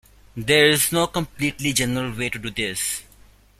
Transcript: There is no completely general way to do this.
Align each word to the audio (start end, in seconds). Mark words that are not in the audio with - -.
There 0.35 0.65
is 0.67 0.91
no 0.91 1.05
completely 1.05 1.73
general 1.73 2.11
way 2.17 2.29
to 2.31 2.39
do 2.39 2.49
this. 2.49 3.03